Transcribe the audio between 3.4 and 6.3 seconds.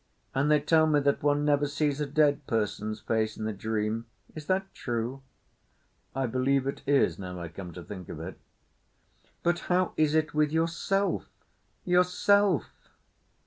a dream. Is that true?" "I